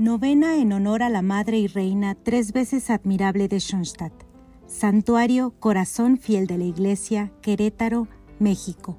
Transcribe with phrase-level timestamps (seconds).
[0.00, 4.12] Novena en honor a la Madre y Reina tres veces admirable de Schoenstatt.
[4.64, 8.06] Santuario Corazón Fiel de la Iglesia, Querétaro,
[8.38, 8.96] México.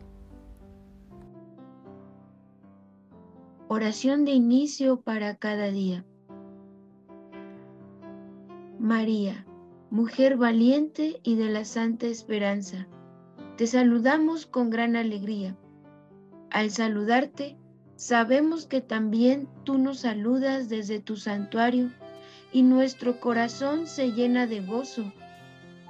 [3.70, 6.04] Oración de inicio para cada día.
[8.77, 9.45] María,
[9.91, 12.89] mujer valiente y de la santa esperanza,
[13.55, 15.55] te saludamos con gran alegría.
[16.52, 17.57] Al saludarte,
[18.00, 21.91] Sabemos que también tú nos saludas desde tu santuario
[22.53, 25.12] y nuestro corazón se llena de gozo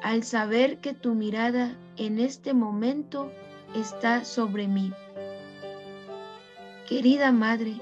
[0.01, 3.31] al saber que tu mirada en este momento
[3.75, 4.91] está sobre mí.
[6.87, 7.79] Querida Madre,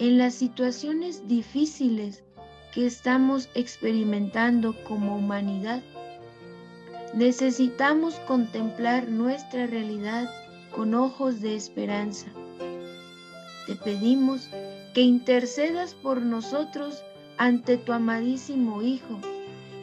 [0.00, 2.24] en las situaciones difíciles
[2.72, 5.80] que estamos experimentando como humanidad,
[7.14, 10.28] necesitamos contemplar nuestra realidad
[10.74, 12.26] con ojos de esperanza
[13.66, 14.48] te pedimos
[14.92, 17.02] que intercedas por nosotros
[17.36, 19.20] ante tu amadísimo Hijo,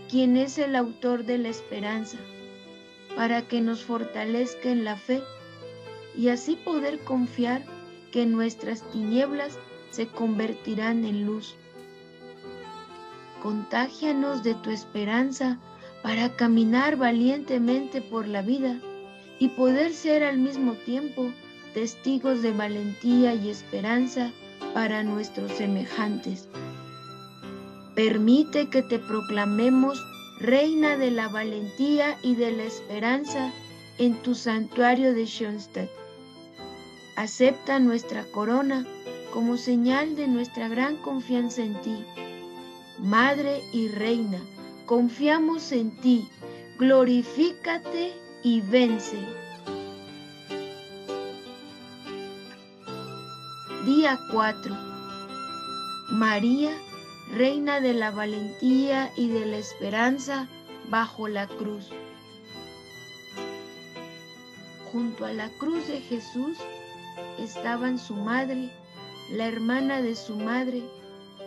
[0.09, 2.17] quien es el autor de la esperanza,
[3.15, 5.21] para que nos fortalezca en la fe
[6.15, 7.63] y así poder confiar
[8.11, 9.57] que nuestras tinieblas
[9.89, 11.55] se convertirán en luz.
[13.41, 15.59] Contágianos de tu esperanza
[16.03, 18.79] para caminar valientemente por la vida
[19.39, 21.31] y poder ser al mismo tiempo
[21.73, 24.31] testigos de valentía y esperanza
[24.73, 26.47] para nuestros semejantes.
[27.95, 29.99] Permite que te proclamemos
[30.39, 33.51] Reina de la valentía y de la esperanza
[33.99, 35.89] en tu santuario de Schoenstatt.
[37.15, 38.85] Acepta nuestra corona
[39.31, 42.03] como señal de nuestra gran confianza en ti.
[42.97, 44.39] Madre y Reina,
[44.87, 46.27] confiamos en ti,
[46.79, 49.40] glorifícate y vence.
[53.85, 54.75] Día 4.
[56.11, 56.69] María,
[57.33, 60.47] Reina de la Valentía y de la Esperanza
[60.91, 61.89] bajo la cruz.
[64.91, 66.59] Junto a la cruz de Jesús
[67.39, 68.71] estaban su madre,
[69.31, 70.83] la hermana de su madre,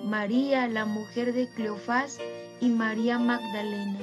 [0.03, 2.19] María, la mujer de Cleofás,
[2.61, 4.01] y María Magdalena.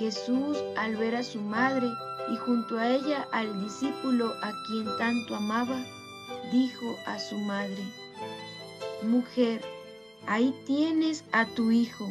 [0.00, 1.86] Jesús, al ver a su madre
[2.32, 5.80] y junto a ella al discípulo a quien tanto amaba,
[6.52, 7.82] dijo a su madre,
[9.02, 9.62] Mujer,
[10.26, 12.08] ahí tienes a tu hijo.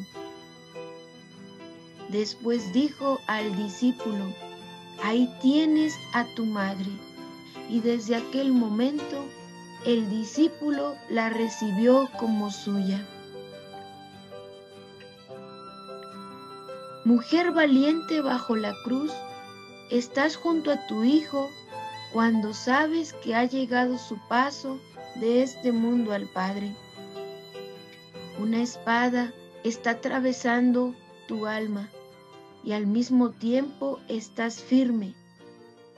[2.09, 4.33] Después dijo al discípulo,
[5.03, 6.89] ahí tienes a tu madre.
[7.69, 9.25] Y desde aquel momento
[9.85, 13.05] el discípulo la recibió como suya.
[17.03, 19.11] Mujer valiente bajo la cruz,
[19.91, 21.49] estás junto a tu hijo
[22.15, 24.79] cuando sabes que ha llegado su paso
[25.19, 26.73] de este mundo al Padre.
[28.41, 29.33] Una espada
[29.65, 30.95] está atravesando
[31.27, 31.89] tu alma
[32.63, 35.13] y al mismo tiempo estás firme,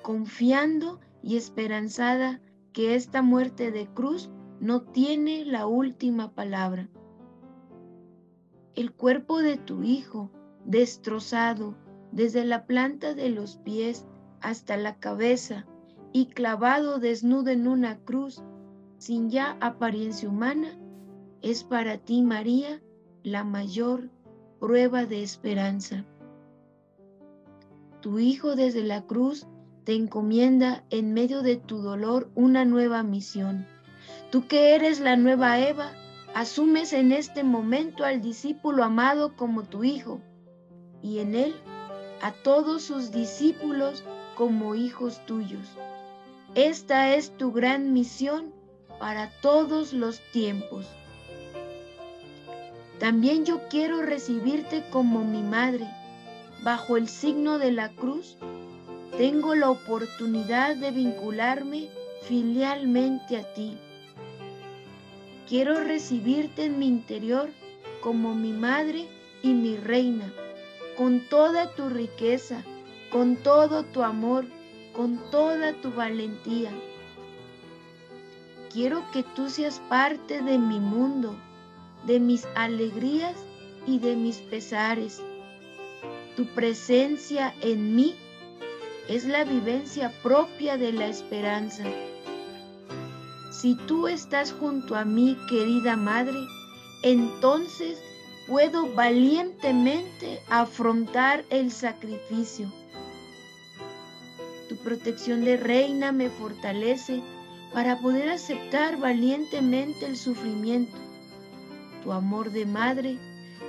[0.02, 2.42] confiando y esperanzada
[2.74, 6.90] que esta muerte de cruz no tiene la última palabra.
[8.74, 10.32] El cuerpo de tu hijo,
[10.66, 11.78] destrozado
[12.12, 14.08] desde la planta de los pies
[14.42, 15.68] hasta la cabeza,
[16.18, 18.42] y clavado desnudo en una cruz,
[18.98, 20.76] sin ya apariencia humana,
[21.44, 22.82] es para ti, María,
[23.22, 24.10] la mayor
[24.60, 26.06] prueba de esperanza.
[28.02, 29.46] Tu Hijo desde la cruz
[29.84, 33.68] te encomienda en medio de tu dolor una nueva misión.
[34.32, 35.92] Tú que eres la nueva Eva,
[36.34, 40.20] asumes en este momento al discípulo amado como tu Hijo
[41.04, 41.54] y en él
[42.24, 44.04] a todos sus discípulos
[44.36, 45.78] como hijos tuyos.
[46.58, 48.52] Esta es tu gran misión
[48.98, 50.88] para todos los tiempos.
[52.98, 55.86] También yo quiero recibirte como mi madre.
[56.64, 58.38] Bajo el signo de la cruz,
[59.20, 61.90] tengo la oportunidad de vincularme
[62.24, 63.78] filialmente a ti.
[65.48, 67.52] Quiero recibirte en mi interior
[68.02, 69.06] como mi madre
[69.44, 70.34] y mi reina,
[70.98, 72.64] con toda tu riqueza,
[73.12, 74.48] con todo tu amor,
[74.98, 76.72] con toda tu valentía.
[78.74, 81.36] Quiero que tú seas parte de mi mundo,
[82.08, 83.36] de mis alegrías
[83.86, 85.22] y de mis pesares.
[86.36, 88.16] Tu presencia en mí
[89.08, 91.84] es la vivencia propia de la esperanza.
[93.52, 96.40] Si tú estás junto a mí, querida Madre,
[97.04, 98.00] entonces
[98.48, 102.72] puedo valientemente afrontar el sacrificio
[104.88, 107.22] protección de reina me fortalece
[107.74, 110.98] para poder aceptar valientemente el sufrimiento
[112.06, 113.18] tu amor de madre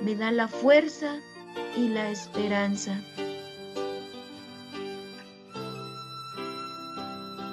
[0.01, 1.19] me da la fuerza
[1.75, 3.03] y la esperanza.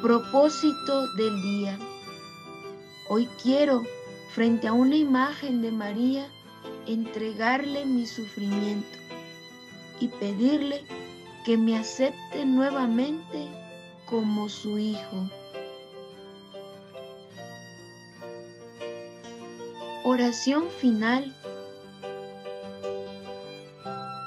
[0.00, 1.76] Propósito del día.
[3.08, 3.82] Hoy quiero,
[4.32, 6.28] frente a una imagen de María,
[6.86, 8.96] entregarle mi sufrimiento
[9.98, 10.84] y pedirle
[11.46, 13.46] que me acepte nuevamente
[14.06, 15.30] como su hijo.
[20.02, 21.32] Oración final.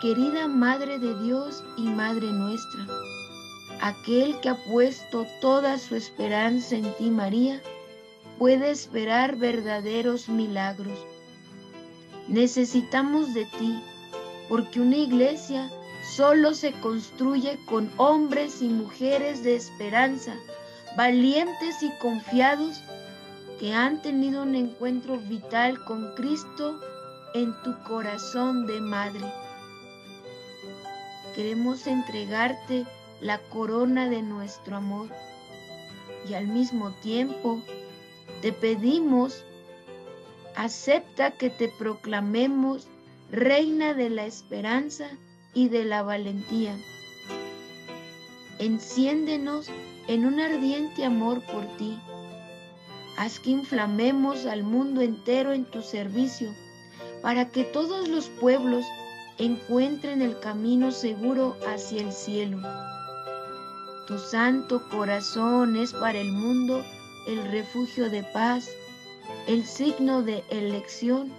[0.01, 2.87] Querida Madre de Dios y Madre nuestra,
[3.81, 7.61] aquel que ha puesto toda su esperanza en ti, María,
[8.37, 10.97] puede esperar verdaderos milagros.
[12.29, 13.83] Necesitamos de ti,
[14.47, 15.69] porque una iglesia
[16.19, 20.35] solo se construye con hombres y mujeres de esperanza,
[20.97, 22.83] valientes y confiados
[23.57, 26.77] que han tenido un encuentro vital con Cristo
[27.33, 29.23] en tu corazón de madre.
[31.35, 32.85] Queremos entregarte
[33.21, 35.07] la corona de nuestro amor
[36.29, 37.61] y al mismo tiempo
[38.41, 39.45] te pedimos,
[40.57, 42.89] acepta que te proclamemos
[43.31, 45.09] reina de la esperanza
[45.53, 46.75] y de la valentía.
[48.59, 49.67] Enciéndenos
[50.07, 51.97] en un ardiente amor por ti
[53.19, 56.55] Haz que inflamemos al mundo entero en tu servicio,
[57.21, 58.85] para que todos los pueblos
[59.37, 62.61] encuentren el camino seguro hacia el cielo.
[64.07, 66.81] Tu santo corazón es para el mundo
[67.27, 68.69] el refugio de paz,
[69.47, 71.29] el signo de elección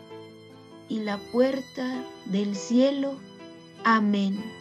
[0.90, 3.14] y la puerta del cielo.
[3.84, 4.59] Amén.